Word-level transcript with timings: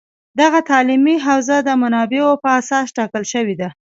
دغه 0.39 0.59
تعلیمي 0.69 1.15
حوزه 1.25 1.57
د 1.67 1.69
منابعو 1.81 2.41
په 2.43 2.49
اساس 2.59 2.87
ټاکل 2.97 3.23
شوې 3.33 3.55
ده 3.61 3.69